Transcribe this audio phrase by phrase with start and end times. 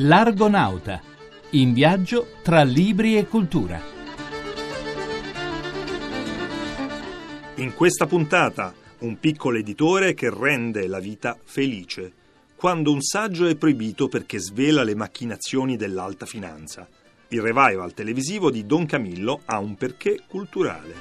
[0.00, 1.00] L'Argonauta,
[1.52, 3.80] in viaggio tra libri e cultura.
[7.54, 12.12] In questa puntata, un piccolo editore che rende la vita felice,
[12.56, 16.86] quando un saggio è proibito perché svela le macchinazioni dell'alta finanza.
[17.28, 20.94] Il revival televisivo di Don Camillo ha un perché culturale.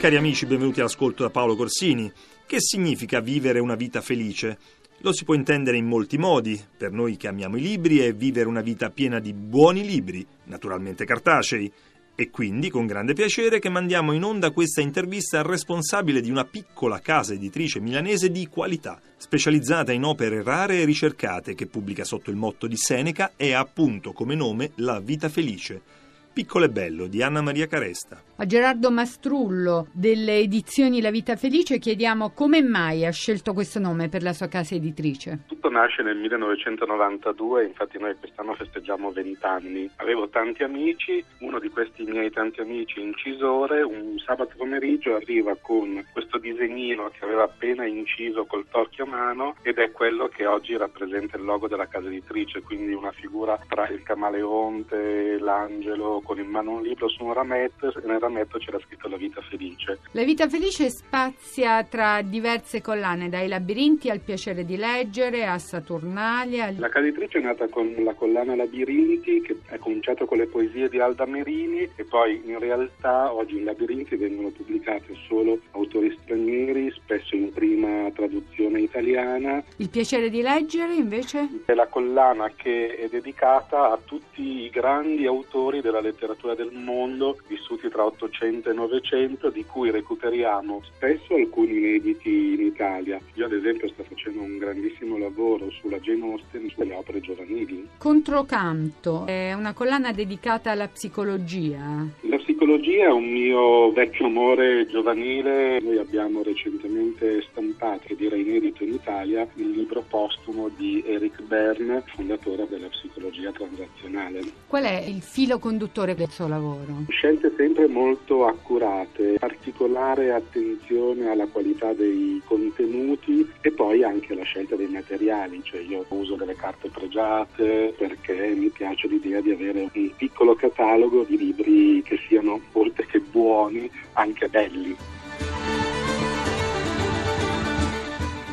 [0.00, 2.10] Cari amici, benvenuti all'ascolto da Paolo Corsini.
[2.46, 4.58] Che significa vivere una vita felice?
[5.02, 6.60] Lo si può intendere in molti modi.
[6.76, 11.06] Per noi che amiamo i libri è vivere una vita piena di buoni libri, naturalmente
[11.06, 11.72] cartacei.
[12.14, 16.44] E quindi con grande piacere che mandiamo in onda questa intervista al responsabile di una
[16.44, 22.28] piccola casa editrice milanese di qualità, specializzata in opere rare e ricercate, che pubblica sotto
[22.30, 25.99] il motto di Seneca e ha appunto come nome La vita felice.
[26.40, 28.22] Piccolo e bello di Anna Maria Caresta.
[28.36, 34.08] A Gerardo Mastrullo delle edizioni La Vita Felice chiediamo come mai ha scelto questo nome
[34.08, 35.40] per la sua casa editrice.
[35.46, 39.90] Tutto nasce nel 1992, infatti noi quest'anno festeggiamo vent'anni.
[39.96, 46.02] Avevo tanti amici, uno di questi miei tanti amici, incisore, un sabato pomeriggio arriva con
[46.10, 50.74] questo disegnino che aveva appena inciso col torchio a mano ed è quello che oggi
[50.78, 56.48] rappresenta il logo della casa editrice, quindi una figura tra il camaleonte, l'angelo, con in
[56.48, 59.98] mano un libro su un rametto e nel rametto c'era scritto La vita felice.
[60.12, 66.72] La vita felice spazia tra diverse collane, dai labirinti al piacere di leggere a Saturnalia.
[66.78, 70.88] La casa editrice è nata con la collana Labirinti che è cominciato con le poesie
[70.88, 76.92] di Alda Merini e poi in realtà oggi in Labirinti vengono pubblicate solo autori stranieri,
[76.92, 79.60] spesso in prima traduzione italiana.
[79.78, 81.48] Il piacere di leggere invece?
[81.64, 86.09] È la collana che è dedicata a tutti i grandi autori della letteratura
[86.54, 93.20] del mondo vissuti tra 800 e 900 di cui recuperiamo spesso alcuni inediti in Italia.
[93.34, 97.88] Io ad esempio sto facendo un grandissimo lavoro sulla Jane Austen sulle opere giovanili.
[97.98, 102.06] Controcanto è una collana dedicata alla psicologia.
[102.22, 102.38] La
[102.70, 105.80] psicologia è un mio vecchio amore giovanile.
[105.80, 112.68] Noi abbiamo recentemente stampato, direi inedito in Italia, il libro postumo di Eric Berne, fondatore
[112.68, 114.42] della psicologia transazionale.
[114.68, 117.06] Qual è il filo conduttore del suo lavoro?
[117.08, 124.76] Scelte sempre molto accurate, particolare attenzione alla qualità dei contenuti e poi anche alla scelta
[124.76, 130.10] dei materiali, cioè io uso delle carte pregiate perché mi piace l'idea di avere un
[130.16, 134.96] piccolo catalogo di libri che siano oltre che buoni anche belli.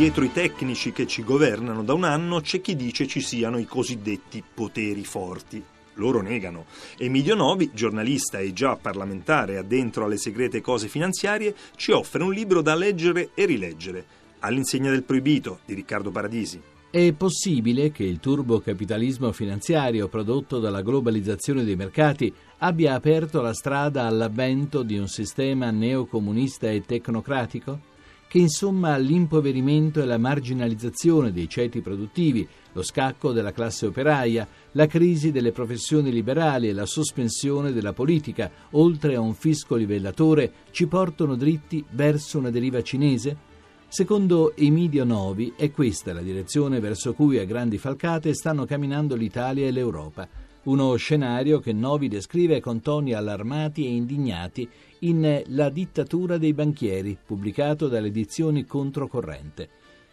[0.00, 3.66] Dietro i tecnici che ci governano da un anno c'è chi dice ci siano i
[3.66, 5.62] cosiddetti poteri forti.
[5.94, 6.64] Loro negano.
[6.96, 12.62] Emilio Novi, giornalista e già parlamentare addentro alle segrete cose finanziarie, ci offre un libro
[12.62, 14.04] da leggere e rileggere,
[14.38, 16.69] all'insegna del proibito di Riccardo Paradisi.
[16.92, 24.06] È possibile che il turbocapitalismo finanziario prodotto dalla globalizzazione dei mercati abbia aperto la strada
[24.06, 27.78] all'avvento di un sistema neocomunista e tecnocratico?
[28.26, 34.88] Che insomma l'impoverimento e la marginalizzazione dei ceti produttivi, lo scacco della classe operaia, la
[34.88, 40.88] crisi delle professioni liberali e la sospensione della politica, oltre a un fisco livellatore, ci
[40.88, 43.49] portano dritti verso una deriva cinese?
[43.92, 49.66] Secondo Emilio Novi è questa la direzione verso cui a grandi falcate stanno camminando l'Italia
[49.66, 50.28] e l'Europa.
[50.62, 54.68] Uno scenario che Novi descrive con toni allarmati e indignati
[55.00, 59.68] in La dittatura dei banchieri, pubblicato dalle edizioni Controcorrente.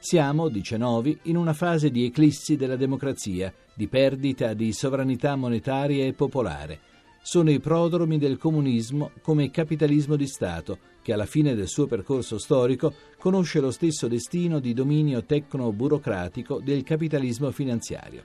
[0.00, 6.04] Siamo, dice Novi, in una fase di eclissi della democrazia, di perdita di sovranità monetaria
[6.06, 6.80] e popolare.
[7.22, 12.38] Sono i prodromi del comunismo come capitalismo di Stato, che alla fine del suo percorso
[12.38, 18.22] storico conosce lo stesso destino di dominio tecno-burocratico del capitalismo finanziario.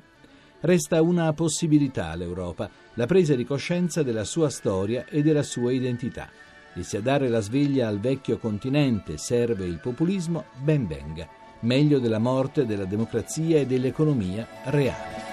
[0.62, 6.30] Resta una possibilità all'Europa, la presa di coscienza della sua storia e della sua identità.
[6.74, 11.28] E se a dare la sveglia al vecchio continente serve il populismo, ben venga,
[11.62, 15.24] meglio della morte della democrazia e dell'economia reale.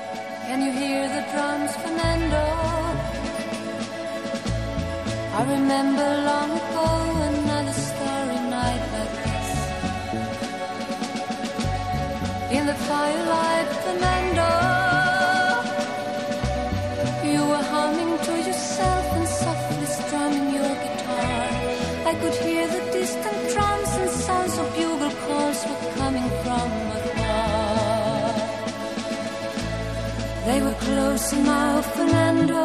[0.46, 2.82] Can you hear the drums, Fernando?
[5.34, 7.01] I remember long ago
[12.52, 14.50] In the firelight, Fernando.
[17.24, 21.48] You were humming to yourself and softly strumming your guitar.
[22.10, 26.68] I could hear the distant drums and sounds of bugle calls were coming from
[26.98, 28.34] afar.
[30.46, 32.64] They were close now, Fernando.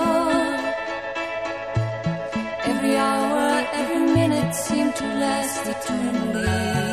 [2.71, 6.86] Every hour, every minute seemed to last eternally.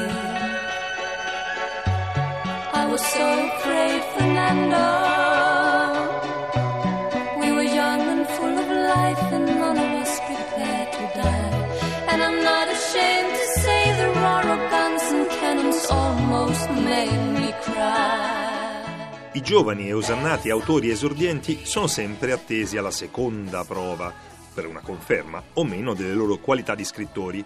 [2.97, 4.79] So afraid, Fernando.
[7.41, 12.07] We were young and full of life, and none of us prepared to die.
[12.09, 17.53] And I'm not ashamed to say the roar of guns and cannons almost made me
[17.63, 19.33] cry.
[19.33, 24.13] I giovani e osannati autori esordienti sono sempre attesi alla seconda prova,
[24.55, 27.45] per una conferma o meno delle loro qualità di scrittori.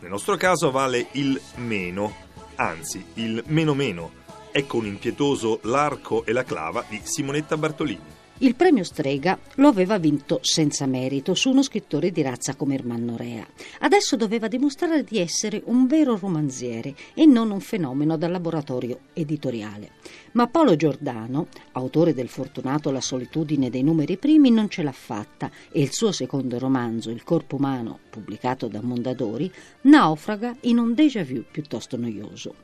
[0.00, 2.12] Nel nostro caso vale il meno,
[2.56, 4.17] anzi il meno meno.
[4.50, 8.16] Ecco un impietoso L'arco e la clava di Simonetta Bartolini.
[8.40, 13.16] Il premio Strega lo aveva vinto senza merito su uno scrittore di razza come Ermanno
[13.16, 13.44] Rea.
[13.80, 19.90] Adesso doveva dimostrare di essere un vero romanziere e non un fenomeno da laboratorio editoriale.
[20.32, 25.50] Ma Paolo Giordano, autore del fortunato La solitudine dei numeri primi, non ce l'ha fatta
[25.72, 29.52] e il suo secondo romanzo, Il corpo umano, pubblicato da Mondadori,
[29.82, 32.54] naufraga in un déjà vu piuttosto noioso.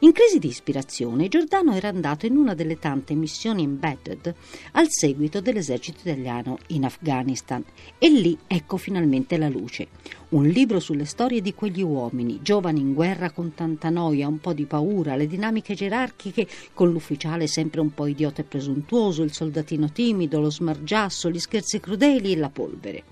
[0.00, 4.34] In crisi di ispirazione, Giordano era andato in una delle tante missioni embedded
[4.72, 7.64] al seguito dell'esercito italiano in Afghanistan
[7.96, 9.88] e lì ecco finalmente la luce.
[10.28, 14.52] Un libro sulle storie di quegli uomini, giovani in guerra con tanta noia, un po'
[14.52, 19.90] di paura, le dinamiche gerarchiche con l'ufficiale sempre un po' idiota e presuntuoso, il soldatino
[19.92, 23.02] timido, lo smargiasso, gli scherzi crudeli e la polvere.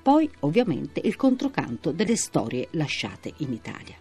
[0.00, 3.96] Poi, ovviamente, il controcanto delle storie lasciate in Italia.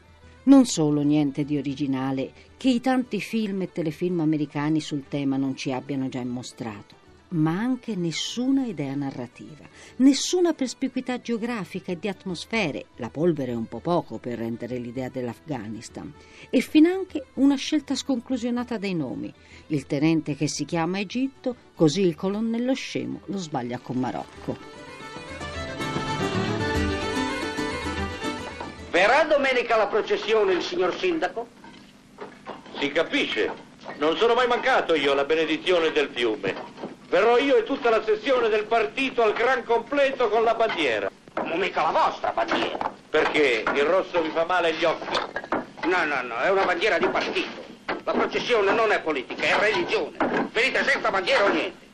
[0.49, 5.55] Non solo niente di originale che i tanti film e telefilm americani sul tema non
[5.55, 6.95] ci abbiano già mostrato,
[7.29, 9.63] ma anche nessuna idea narrativa,
[9.97, 15.09] nessuna perspicuità geografica e di atmosfere, la polvere è un po' poco per rendere l'idea
[15.09, 16.11] dell'Afghanistan,
[16.49, 19.31] e finanche una scelta sconclusionata dei nomi,
[19.67, 24.88] il tenente che si chiama Egitto, così il colonnello scemo lo sbaglia con Marocco.
[28.99, 31.47] Verrà domenica alla processione il signor sindaco?
[32.79, 33.49] Si capisce.
[33.95, 36.53] Non sono mai mancato io alla benedizione del fiume.
[37.07, 41.09] Verrò io e tutta la sessione del partito al gran completo con la bandiera.
[41.35, 42.91] Ma mica la vostra bandiera.
[43.09, 43.63] Perché?
[43.73, 45.17] Il rosso vi fa male agli occhi?
[45.85, 47.63] No, no, no, è una bandiera di partito.
[48.03, 50.17] La processione non è politica, è religione.
[50.51, 51.87] Venite senza bandiera o niente.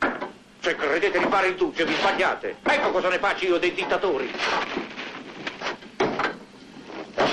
[0.58, 2.56] Se credete di fare il duce, vi sbagliate.
[2.64, 4.85] Ecco cosa ne faccio io dei dittatori.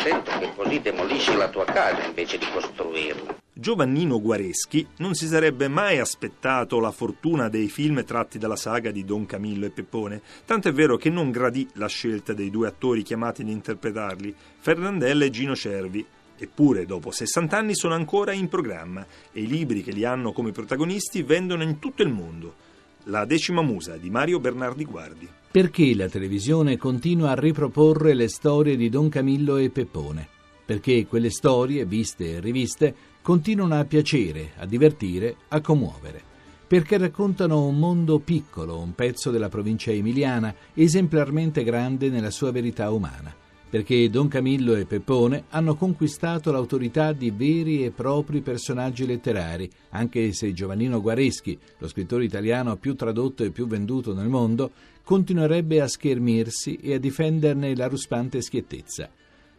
[0.03, 3.37] Attento che così demolisci la tua casa invece di costruirla.
[3.53, 9.05] Giovannino Guareschi non si sarebbe mai aspettato la fortuna dei film tratti dalla saga di
[9.05, 13.01] Don Camillo e Peppone, tanto è vero che non gradì la scelta dei due attori
[13.01, 16.05] chiamati ad interpretarli, Fernandella e Gino Cervi.
[16.37, 20.51] Eppure, dopo 60 anni sono ancora in programma e i libri che li hanno come
[20.51, 22.55] protagonisti vendono in tutto il mondo.
[23.03, 25.29] La decima musa di Mario Bernardi Guardi.
[25.53, 30.27] Perché la televisione continua a riproporre le storie di Don Camillo e Peppone?
[30.65, 36.23] Perché quelle storie, viste e riviste, continuano a piacere, a divertire, a commuovere.
[36.65, 42.89] Perché raccontano un mondo piccolo, un pezzo della provincia emiliana, esemplarmente grande nella sua verità
[42.89, 43.41] umana
[43.73, 50.31] perché Don Camillo e Peppone hanno conquistato l'autorità di veri e propri personaggi letterari, anche
[50.31, 54.69] se Giovannino Guareschi, lo scrittore italiano più tradotto e più venduto nel mondo,
[55.01, 59.09] continuerebbe a schermirsi e a difenderne la ruspante schiettezza.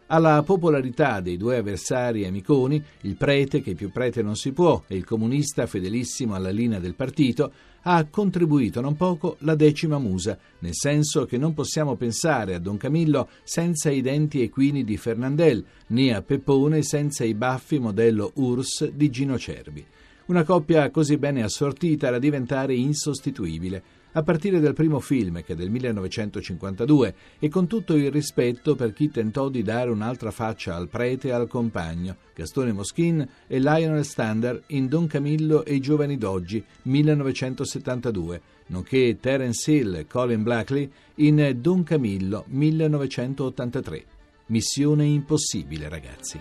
[0.07, 4.95] Alla popolarità dei due avversari amiconi, il prete che più prete non si può e
[4.95, 10.75] il comunista fedelissimo alla linea del partito, ha contribuito non poco la decima musa, nel
[10.75, 16.13] senso che non possiamo pensare a Don Camillo senza i denti equini di Fernandel, né
[16.13, 19.83] a Peppone senza i baffi modello Urs di Gino Cervi.
[20.27, 23.83] Una coppia così bene assortita da diventare insostituibile
[24.17, 28.93] a partire dal primo film, che è del 1952, e con tutto il rispetto per
[28.93, 34.05] chi tentò di dare un'altra faccia al prete e al compagno, Gastone Moschin e Lionel
[34.05, 40.89] Stander in Don Camillo e i giovani d'oggi, 1972, nonché Terence Hill e Colin Blackley
[41.15, 44.05] in Don Camillo, 1983.
[44.47, 46.39] Missione impossibile, ragazzi.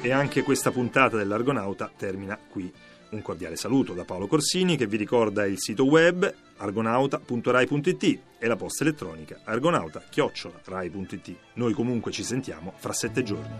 [0.00, 2.70] E anche questa puntata dell'Argonauta termina qui.
[3.10, 8.56] Un cordiale saluto da Paolo Corsini che vi ricorda il sito web argonauta.rai.it e la
[8.56, 11.36] posta elettronica argonauta-rai.it.
[11.54, 13.56] Noi comunque ci sentiamo fra sette giorni.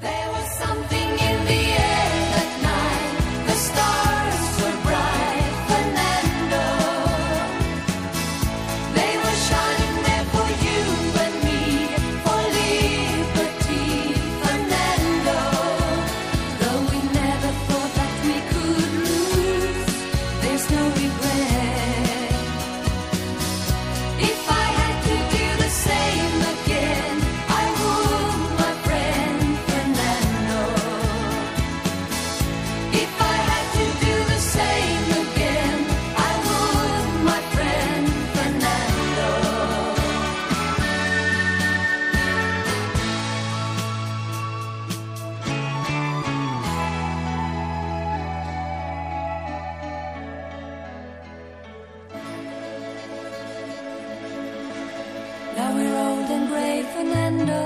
[56.98, 57.62] Fernando.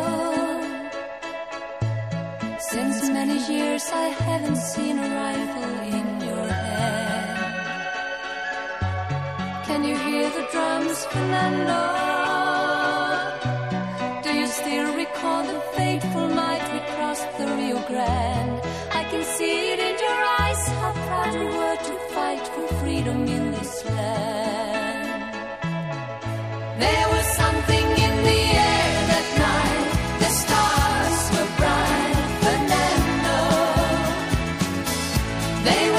[2.59, 7.39] Since many years I haven't seen a rifle in your hand.
[9.67, 11.83] Can you hear the drums, Fernando?
[14.23, 18.61] Do you still recall the fateful night we crossed the Rio Grande?
[19.01, 23.27] I can see it in your eyes, how proud you were to fight for freedom
[23.27, 23.52] in.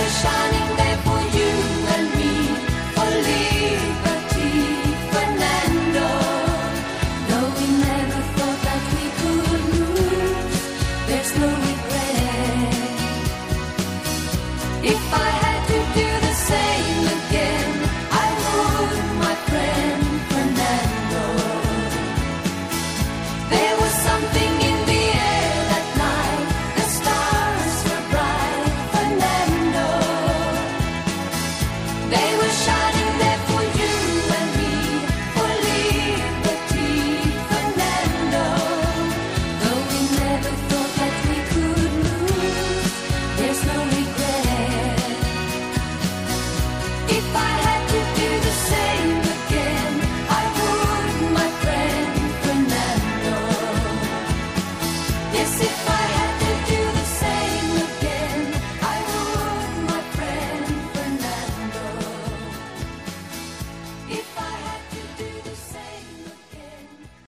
[0.09, 0.82] shining